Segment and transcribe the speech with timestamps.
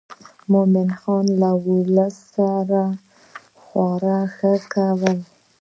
[0.51, 2.83] مومن خان له ولس سره
[3.61, 5.17] خورا ښه کول.